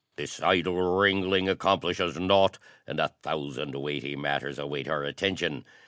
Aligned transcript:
"This 0.15 0.41
idle 0.41 0.81
wrangling 0.97 1.47
accomplishes 1.47 2.19
naught, 2.19 2.57
and 2.87 2.99
a 2.99 3.09
thousand 3.21 3.75
weighty 3.75 4.15
matters 4.15 4.57
await 4.57 4.87
our 4.87 5.03
attention. 5.03 5.63